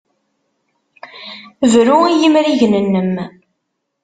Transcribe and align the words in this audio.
Bru 1.71 1.97
i 2.07 2.15
yimrigen-nnem! 2.21 3.13